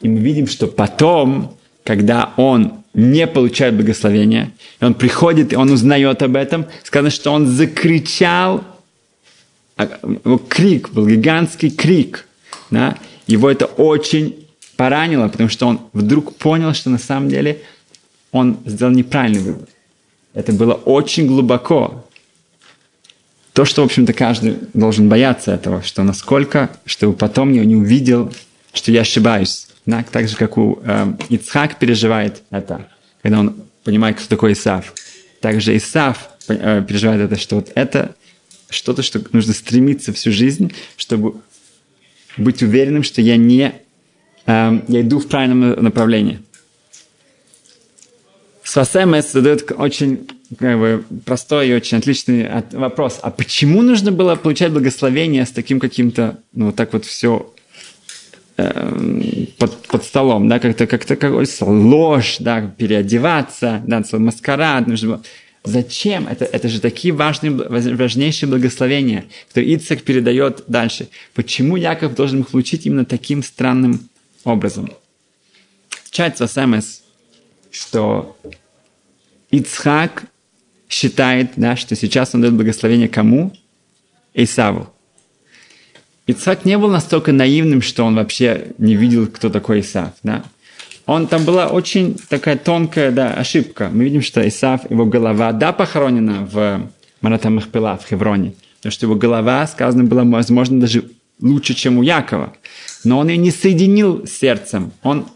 И 0.00 0.08
мы 0.08 0.20
видим, 0.20 0.46
что 0.46 0.68
потом, 0.68 1.56
когда 1.84 2.32
он 2.36 2.74
не 2.94 3.26
получает 3.26 3.74
благословения, 3.74 4.52
и 4.80 4.84
он 4.84 4.94
приходит, 4.94 5.52
и 5.52 5.56
он 5.56 5.70
узнает 5.70 6.22
об 6.22 6.36
этом, 6.36 6.66
сказано, 6.84 7.10
что 7.10 7.32
он 7.32 7.46
закричал, 7.46 8.64
его 9.84 10.38
крик 10.38 10.90
был 10.90 11.06
гигантский 11.06 11.70
крик, 11.70 12.26
да? 12.70 12.96
его 13.26 13.50
это 13.50 13.66
очень 13.66 14.46
поранило, 14.76 15.28
потому 15.28 15.48
что 15.48 15.66
он 15.66 15.80
вдруг 15.92 16.36
понял, 16.36 16.74
что 16.74 16.90
на 16.90 16.98
самом 16.98 17.28
деле 17.28 17.62
он 18.32 18.58
сделал 18.64 18.92
неправильный 18.92 19.42
выбор. 19.42 19.68
Это 20.34 20.52
было 20.52 20.74
очень 20.74 21.26
глубоко 21.26 22.06
то, 23.52 23.64
что, 23.64 23.82
в 23.82 23.84
общем-то, 23.86 24.12
каждый 24.12 24.56
должен 24.74 25.08
бояться 25.08 25.52
этого, 25.52 25.82
что 25.82 26.02
насколько, 26.02 26.70
чтобы 26.86 27.14
потом 27.14 27.52
я 27.52 27.64
не 27.64 27.76
увидел, 27.76 28.32
что 28.72 28.92
я 28.92 29.00
ошибаюсь. 29.00 29.66
Да? 29.86 30.04
Так 30.10 30.28
же, 30.28 30.36
как 30.36 30.56
у 30.56 30.78
э, 30.82 31.14
Ицхак 31.28 31.78
переживает 31.78 32.42
это, 32.50 32.86
когда 33.22 33.40
он 33.40 33.56
понимает, 33.84 34.18
кто 34.18 34.28
такой 34.28 34.52
Исав. 34.52 34.94
Также 35.40 35.76
Исав 35.76 36.30
э, 36.48 36.84
переживает 36.86 37.20
это, 37.22 37.36
что 37.36 37.56
вот 37.56 37.72
это 37.74 38.14
что-то, 38.70 39.02
что 39.02 39.20
нужно 39.32 39.52
стремиться 39.52 40.12
всю 40.12 40.32
жизнь, 40.32 40.72
чтобы 40.96 41.34
быть 42.36 42.62
уверенным, 42.62 43.02
что 43.02 43.20
я 43.20 43.36
не 43.36 43.74
э, 44.46 44.80
я 44.88 45.00
иду 45.00 45.18
в 45.18 45.28
правильном 45.28 45.82
направлении. 45.82 46.40
Свасемес 48.62 49.32
задает 49.32 49.72
очень 49.76 50.28
как 50.58 50.78
бы, 50.78 51.04
простой 51.24 51.68
и 51.68 51.74
очень 51.74 51.98
отличный 51.98 52.48
вопрос. 52.72 53.18
А 53.20 53.30
почему 53.30 53.82
нужно 53.82 54.12
было 54.12 54.36
получать 54.36 54.72
благословение 54.72 55.44
с 55.44 55.50
таким 55.50 55.80
каким-то, 55.80 56.38
ну, 56.52 56.66
вот 56.66 56.76
так 56.76 56.92
вот 56.92 57.04
все 57.04 57.52
э, 58.56 59.44
под, 59.58 59.76
под 59.88 60.04
столом, 60.04 60.48
да, 60.48 60.60
как-то 60.60 60.86
как-то 60.86 61.16
какой 61.16 61.46
ложь, 61.60 62.36
да, 62.38 62.60
переодеваться, 62.60 63.82
да, 63.86 64.04
маскарад, 64.12 64.86
нужно 64.86 65.08
было... 65.08 65.22
Зачем? 65.62 66.26
Это, 66.26 66.46
это 66.46 66.68
же 66.68 66.80
такие 66.80 67.12
важные, 67.12 67.52
важнейшие 67.52 68.48
благословения, 68.48 69.26
которые 69.48 69.76
Ицек 69.76 70.02
передает 70.04 70.64
дальше. 70.68 71.08
Почему 71.34 71.76
Яков 71.76 72.14
должен 72.14 72.40
их 72.40 72.48
получить 72.48 72.86
именно 72.86 73.04
таким 73.04 73.42
странным 73.42 74.08
образом? 74.44 74.90
Чать 76.10 76.38
СМС, 76.38 77.00
что 77.70 78.36
Ицхак 79.50 80.24
считает, 80.88 81.52
да, 81.56 81.76
что 81.76 81.94
сейчас 81.94 82.34
он 82.34 82.40
дает 82.40 82.54
благословение 82.54 83.08
кому? 83.08 83.52
Исаву. 84.32 84.88
Ицхак 86.26 86.64
не 86.64 86.78
был 86.78 86.88
настолько 86.88 87.32
наивным, 87.32 87.82
что 87.82 88.04
он 88.04 88.14
вообще 88.14 88.68
не 88.78 88.94
видел, 88.94 89.26
кто 89.26 89.50
такой 89.50 89.80
Исав. 89.80 90.12
Да? 90.22 90.44
Он, 91.06 91.26
там 91.26 91.44
была 91.44 91.68
очень 91.68 92.16
такая 92.28 92.56
тонкая 92.56 93.10
да, 93.10 93.34
ошибка. 93.34 93.90
Мы 93.92 94.04
видим, 94.04 94.22
что 94.22 94.46
Исав, 94.46 94.90
его 94.90 95.06
голова, 95.06 95.52
да, 95.52 95.72
похоронена 95.72 96.46
в 96.50 96.88
Марата 97.20 97.50
Махпела 97.50 97.96
в 97.96 98.06
Хевроне. 98.06 98.54
Потому 98.78 98.92
что 98.92 99.06
его 99.06 99.14
голова, 99.14 99.66
сказано 99.66 100.04
было, 100.04 100.24
возможно, 100.24 100.80
даже 100.80 101.04
лучше, 101.40 101.74
чем 101.74 101.98
у 101.98 102.02
Якова. 102.02 102.54
Но 103.04 103.18
он 103.18 103.28
ее 103.28 103.36
не 103.36 103.50
соединил 103.50 104.26
с 104.26 104.30
сердцем. 104.30 104.92
Он, 105.02 105.26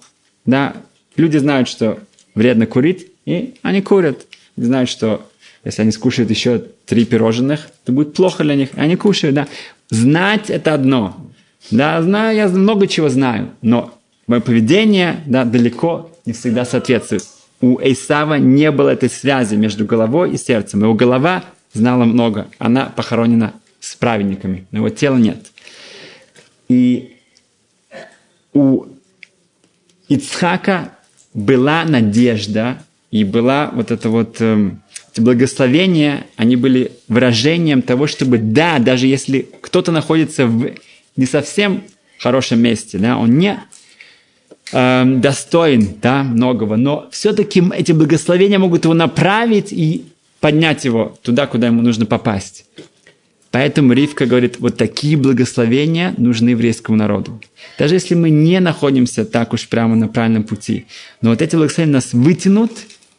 да, 0.47 0.75
люди 1.17 1.39
знают, 1.39 1.69
что 1.69 1.99
вредно 2.35 2.67
курить, 2.67 3.09
и 3.27 3.55
они 3.63 3.83
курят. 3.83 4.27
Знают, 4.57 4.89
что 4.89 5.29
если 5.65 5.83
они 5.83 5.93
скушают 5.93 6.31
еще 6.31 6.63
три 6.87 7.05
пирожных, 7.05 7.69
то 7.85 7.93
будет 7.93 8.15
плохо 8.15 8.45
для 8.45 8.55
них. 8.55 8.71
И 8.77 8.81
они 8.81 8.97
кушают, 8.97 9.35
да. 9.35 9.49
Знать– 9.91 10.49
это 10.51 10.75
одно. 10.75 11.17
Да, 11.71 12.01
знаю, 12.03 12.37
я 12.37 12.49
много 12.49 12.87
чего 12.87 13.09
знаю, 13.09 13.51
но 13.63 13.95
мое 14.27 14.41
поведение, 14.41 15.23
да, 15.27 15.45
далеко 15.45 16.11
не 16.27 16.33
всегда 16.33 16.65
соответствует. 16.65 17.25
У 17.61 17.79
Эйсава 17.81 18.35
не 18.35 18.71
было 18.71 18.91
этой 18.91 19.09
связи 19.09 19.55
между 19.55 19.85
головой 19.85 20.33
и 20.33 20.37
сердцем. 20.37 20.83
Его 20.83 20.95
голова 20.95 21.45
знала 21.73 22.05
много. 22.05 22.49
Она 22.59 22.87
похоронена 22.87 23.55
с 23.81 23.95
праведниками, 23.95 24.67
но 24.71 24.79
его 24.79 24.89
тела 24.91 25.17
нет. 25.17 25.51
И 26.69 27.17
у 28.53 28.87
Ицхака 30.09 30.93
была 31.35 31.85
надежда 31.85 32.79
и 33.11 33.25
была 33.25 33.71
вот 33.73 33.91
это 33.91 34.09
вот 34.09 34.37
э, 34.41 34.71
эти 35.13 35.21
благословения, 35.21 36.27
они 36.37 36.57
были 36.57 36.93
выражением 37.09 37.83
того, 37.83 38.07
чтобы 38.07 38.39
да, 38.39 38.79
даже 38.79 39.07
если 39.07 39.49
кто-то 39.61 39.93
находится 39.93 40.47
в 40.47 40.73
не 41.17 41.27
совсем 41.27 41.85
хорошем 42.19 42.61
месте, 42.61 42.99
да, 42.99 43.17
он 43.17 43.39
не 43.39 43.61
э, 44.75 45.05
достоин 45.07 45.95
да, 46.03 46.23
многого, 46.23 46.77
но 46.77 47.09
все-таки 47.11 47.63
эти 47.75 47.93
благословения 47.93 48.59
могут 48.59 48.85
его 48.85 48.95
направить 48.95 49.73
и 49.73 50.05
поднять 50.41 50.85
его 50.85 51.17
туда, 51.23 51.47
куда 51.47 51.69
ему 51.69 51.81
нужно 51.81 52.05
попасть. 52.05 52.67
Поэтому 53.51 53.93
Ривка 53.93 54.27
говорит, 54.27 54.57
вот 54.59 54.77
такие 54.77 55.17
благословения 55.17 56.13
нужны 56.19 56.51
еврейскому 56.51 56.99
народу. 56.99 57.41
Даже 57.79 57.95
если 57.95 58.17
мы 58.17 58.31
не 58.31 58.59
находимся 58.59 59.25
так 59.25 59.53
уж 59.53 59.69
прямо 59.69 59.95
на 59.95 60.09
правильном 60.09 60.43
пути. 60.43 60.87
Но 61.23 61.31
вот 61.31 61.41
эти 61.41 61.55
благословения 61.55 61.95
нас 61.95 62.13
вытянут, 62.13 62.73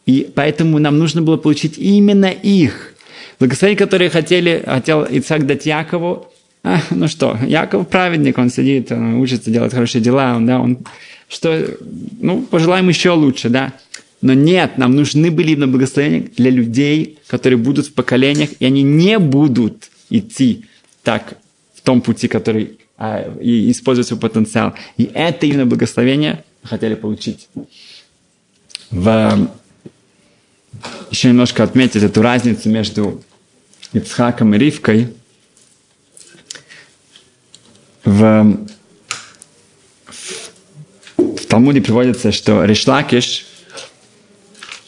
и 0.06 0.30
поэтому 0.36 0.78
нам 0.78 1.00
нужно 1.00 1.22
было 1.22 1.38
получить 1.38 1.78
именно 1.78 2.26
их. 2.26 2.94
Благословения, 3.40 3.80
которые 3.80 4.10
хотели, 4.10 4.62
хотел 4.66 5.04
Ицак 5.06 5.46
дать 5.48 5.66
Якову, 5.66 6.28
а, 6.64 6.82
ну 6.90 7.08
что, 7.08 7.38
Яков 7.46 7.88
праведник, 7.88 8.38
он 8.38 8.50
сидит, 8.50 8.92
он 8.92 9.20
учится 9.22 9.52
делать 9.52 9.72
хорошие 9.72 10.02
дела, 10.02 10.36
он, 10.36 10.46
да, 10.46 10.60
он, 10.60 10.80
что, 11.28 11.78
ну, 12.20 12.42
пожелаем 12.44 12.90
еще 12.90 13.12
лучше, 13.12 13.50
да. 13.50 13.74
Но 14.22 14.34
нет, 14.34 14.78
нам 14.78 14.96
нужны 14.96 15.30
были 15.30 15.52
именно 15.52 15.68
благословения 15.68 16.30
для 16.36 16.50
людей, 16.50 17.20
которые 17.28 17.58
будут 17.58 17.88
в 17.88 17.94
поколениях, 17.94 18.50
и 18.60 18.66
они 18.66 18.84
не 18.84 19.20
будут 19.20 19.90
идти 20.10 20.66
так 21.04 21.38
в 21.74 21.82
том 21.82 22.02
пути, 22.02 22.28
который 22.28 22.80
а, 22.98 23.32
и 23.40 23.70
использовать 23.72 24.08
свой 24.08 24.20
потенциал. 24.20 24.74
И 24.98 25.10
это 25.14 25.46
именно 25.46 25.66
благословение 25.66 26.44
мы 26.64 26.70
хотели 26.70 26.96
получить. 26.96 27.50
В, 28.90 29.50
еще 31.12 31.30
немножко 31.30 31.64
отметить 31.64 32.04
эту 32.04 32.22
разницу 32.22 32.70
между 32.70 33.22
Ицхаком 33.94 34.56
и 34.56 34.58
Ривкой. 34.58 35.10
В 38.04 38.66
Талмуде 41.56 41.80
приводится, 41.80 42.34
что 42.34 42.66
Ришлакиш, 42.66 43.46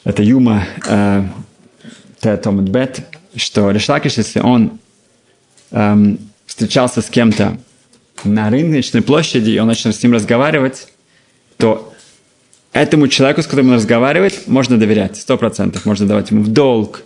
это 0.04 0.22
Юма 0.22 0.66
э, 0.86 1.24
Бет, 2.22 3.00
что 3.38 3.72
Ришлакиш, 3.72 4.18
если 4.18 4.42
он 4.42 4.78
эм, 5.72 6.20
встречался 6.46 7.02
с 7.02 7.06
кем-то 7.06 7.58
на 8.26 8.50
рыночной 8.50 9.02
площади, 9.02 9.52
и 9.52 9.60
он 9.60 9.68
начал 9.68 9.94
с 9.94 10.04
ним 10.04 10.12
разговаривать, 10.12 10.89
то 11.56 11.94
этому 12.74 13.08
человеку, 13.08 13.44
с 13.44 13.46
которым 13.46 13.70
он 13.70 13.76
разговаривает, 13.76 14.46
можно 14.50 14.78
доверять, 14.78 15.15
сто 15.15 15.38
процентов. 15.38 15.86
Можно 15.86 16.06
давать 16.06 16.32
ему 16.32 16.44
в 16.44 16.50
долг, 16.50 17.04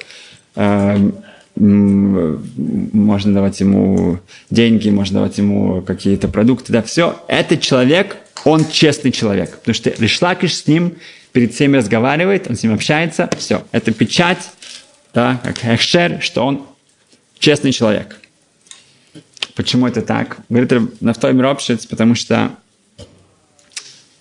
э, 0.55 1.11
можно 1.55 3.31
давать 3.31 3.59
ему 3.59 4.17
деньги, 4.49 4.89
можно 4.89 5.19
давать 5.19 5.37
ему 5.37 5.83
какие-то 5.83 6.29
продукты, 6.29 6.73
да, 6.73 6.81
все. 6.81 7.23
Этот 7.27 7.61
человек, 7.61 8.17
он 8.45 8.69
честный 8.69 9.11
человек, 9.11 9.57
потому 9.59 9.75
что 9.75 9.89
Ришлакиш 9.89 10.55
с 10.55 10.67
ним 10.67 10.95
перед 11.31 11.53
всеми 11.53 11.77
разговаривает, 11.77 12.47
он 12.49 12.55
с 12.55 12.63
ним 12.63 12.73
общается, 12.73 13.29
все. 13.37 13.65
Это 13.71 13.91
печать, 13.91 14.49
да, 15.13 15.39
как 15.43 15.63
эхшер, 15.63 16.21
что 16.21 16.45
он 16.45 16.65
честный 17.39 17.71
человек. 17.71 18.19
Почему 19.55 19.87
это 19.87 20.01
так? 20.01 20.37
Говорит 20.49 21.01
Нафтой 21.01 21.33
Миропшиц, 21.33 21.85
потому 21.85 22.15
что 22.15 22.51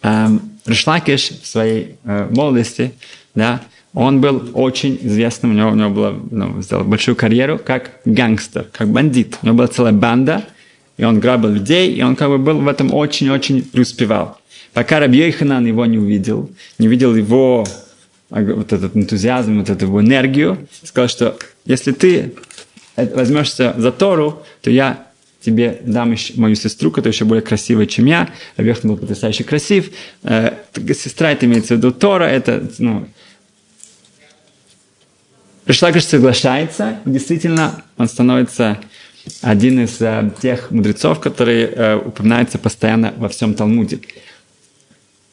эм, 0.02 0.58
Ришлакиш 0.66 1.30
в 1.42 1.46
своей 1.46 1.96
э, 2.04 2.28
молодости, 2.30 2.94
да, 3.34 3.62
он 3.92 4.20
был 4.20 4.50
очень 4.54 4.98
известным, 5.02 5.52
у 5.52 5.54
него, 5.54 5.70
у 5.70 5.74
него 5.74 5.90
было, 5.90 6.20
ну, 6.30 6.62
сделал 6.62 6.84
большую 6.84 7.16
карьеру 7.16 7.58
как 7.58 8.00
гангстер, 8.04 8.64
как 8.72 8.88
бандит. 8.88 9.38
У 9.42 9.46
него 9.46 9.56
была 9.56 9.68
целая 9.68 9.92
банда, 9.92 10.44
и 11.00 11.04
он 11.04 11.18
грабил 11.18 11.48
людей, 11.48 11.94
и 11.94 12.02
он 12.02 12.14
как 12.14 12.28
бы 12.28 12.36
был 12.36 12.60
в 12.60 12.68
этом 12.68 12.92
очень-очень 12.92 13.62
преуспевал. 13.62 14.38
Пока 14.74 15.00
Раби 15.00 15.18
его 15.18 15.86
не 15.86 15.96
увидел, 15.96 16.50
не 16.78 16.88
увидел 16.88 17.16
его 17.16 17.66
а, 18.28 18.42
вот 18.42 18.74
этот 18.74 18.94
энтузиазм, 18.94 19.60
вот 19.60 19.70
эту 19.70 19.86
энергию, 19.98 20.68
сказал, 20.84 21.08
что 21.08 21.38
если 21.64 21.92
ты 21.92 22.34
возьмешься 22.96 23.74
за 23.78 23.92
Тору, 23.92 24.42
то 24.60 24.70
я 24.70 25.06
тебе 25.40 25.80
дам 25.84 26.12
еще 26.12 26.34
мою 26.36 26.54
сестру, 26.54 26.90
которая 26.90 27.14
еще 27.14 27.24
более 27.24 27.42
красивая, 27.42 27.86
чем 27.86 28.04
я. 28.04 28.28
Рабьехан 28.58 28.90
был 28.90 28.98
потрясающе 28.98 29.44
красив. 29.44 29.90
Э, 30.22 30.50
сестра, 30.88 31.32
это 31.32 31.46
имеется 31.46 31.76
в 31.76 31.78
виду 31.78 31.92
Тора, 31.92 32.24
это, 32.24 32.68
ну, 32.78 33.08
Пришлакиш 35.64 36.04
соглашается, 36.04 36.98
и 37.06 37.10
действительно 37.10 37.84
он 37.96 38.08
становится 38.08 38.80
один 39.42 39.84
из 39.84 40.00
э, 40.00 40.30
тех 40.40 40.70
мудрецов, 40.70 41.20
которые 41.20 41.66
э, 41.66 41.96
упоминаются 41.96 42.58
постоянно 42.58 43.14
во 43.16 43.28
всем 43.28 43.54
Талмуде. 43.54 44.00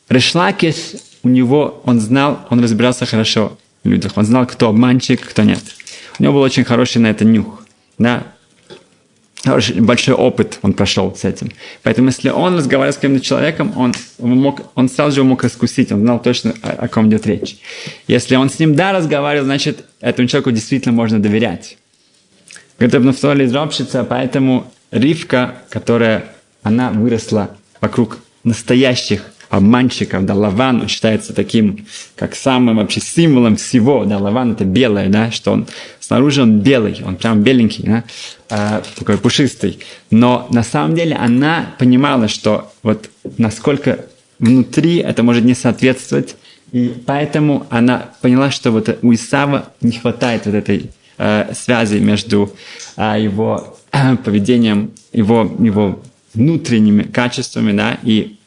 Решлакиш, 0.10 0.76
у 1.24 1.30
него, 1.30 1.82
он 1.86 2.00
знал, 2.00 2.40
он 2.50 2.62
разбирался 2.62 3.06
хорошо 3.06 3.58
в 3.84 3.90
людях, 3.90 4.14
он 4.16 4.26
знал, 4.26 4.46
кто 4.46 4.70
обманщик, 4.70 5.28
кто 5.28 5.44
нет. 5.44 5.64
У 6.20 6.24
него 6.24 6.34
был 6.34 6.42
очень 6.42 6.64
хороший 6.64 7.00
на 7.00 7.08
это 7.08 7.26
нюх. 7.26 7.64
Да? 7.98 8.24
большой 9.80 10.14
опыт 10.14 10.60
он 10.62 10.74
прошел 10.74 11.16
с 11.16 11.24
этим. 11.24 11.52
Поэтому 11.84 12.10
если 12.10 12.30
он 12.30 12.56
разговаривал 12.56 12.94
с 12.94 12.98
каким-то 12.98 13.24
человеком, 13.24 13.74
он, 13.78 13.94
мог, 14.20 14.62
он 14.76 14.90
сразу 14.90 15.16
же 15.16 15.24
мог 15.24 15.44
раскусить, 15.44 15.92
он 15.92 16.02
знал 16.02 16.22
точно, 16.22 16.54
о, 16.62 16.72
о 16.72 16.88
ком 16.88 17.08
идет 17.08 17.26
речь. 17.28 17.58
Если 18.08 18.36
он 18.36 18.50
с 18.50 18.60
ним 18.60 18.76
да 18.76 18.92
разговаривал, 18.92 19.46
значит, 19.46 19.86
этому 20.02 20.28
человеку 20.28 20.52
действительно 20.52 20.94
можно 20.94 21.20
доверять. 21.20 21.78
Это 22.80 23.00
Нафтоли 23.00 23.46
из 23.46 23.54
Робшица, 23.54 24.04
поэтому 24.04 24.72
Ривка, 24.92 25.56
которая, 25.70 26.26
она 26.62 26.92
выросла 26.92 27.52
вокруг 27.82 28.20
настоящих 28.44 29.24
обманщиков, 29.50 30.26
да, 30.26 30.36
Лаван 30.36 30.88
считается 30.88 31.34
таким, 31.34 31.86
как 32.16 32.36
самым 32.36 32.78
вообще 32.78 33.00
символом 33.00 33.56
всего, 33.56 34.06
да, 34.06 34.18
Лаван 34.18 34.54
это 34.54 34.66
белое, 34.66 35.08
да, 35.10 35.32
что 35.32 35.54
он, 35.54 35.68
снаружи 36.00 36.42
он 36.42 36.60
белый, 36.60 37.02
он 37.06 37.16
прям 37.16 37.42
беленький, 37.42 37.84
да, 37.86 38.04
э, 38.50 38.82
такой 38.98 39.18
пушистый, 39.18 39.80
но 40.12 40.48
на 40.52 40.64
самом 40.64 40.96
деле 40.96 41.16
она 41.16 41.76
понимала, 41.80 42.28
что 42.28 42.72
вот 42.84 43.10
насколько 43.38 44.06
внутри 44.38 44.98
это 44.98 45.24
может 45.24 45.46
не 45.46 45.54
соответствовать, 45.54 46.36
и 46.74 46.94
поэтому 47.06 47.66
она 47.70 48.10
поняла, 48.22 48.52
что 48.52 48.72
вот 48.72 49.00
у 49.02 49.14
Исава 49.14 49.70
не 49.82 49.94
хватает 49.94 50.46
вот 50.46 50.56
этой 50.56 50.92
э, 51.18 51.54
связи 51.54 51.98
между 51.98 52.54
э, 52.96 53.16
его 53.20 53.78
поведением, 54.24 54.92
его, 55.14 55.56
его 55.60 56.02
внутренними 56.34 57.04
качествами, 57.04 57.72
да, 57.72 57.98
и 58.04 58.38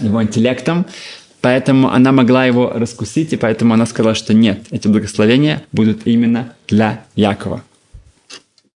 его 0.00 0.22
интеллектом, 0.22 0.86
поэтому 1.40 1.90
она 1.90 2.12
могла 2.12 2.44
его 2.44 2.70
раскусить, 2.74 3.32
и 3.32 3.36
поэтому 3.36 3.74
она 3.74 3.86
сказала, 3.86 4.14
что 4.14 4.34
нет, 4.34 4.66
эти 4.70 4.88
благословения 4.88 5.62
будут 5.72 6.06
именно 6.06 6.54
для 6.68 7.04
Якова. 7.14 7.62